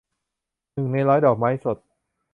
[0.73, 1.77] หนึ่งในร้อย- ดอกไม้สด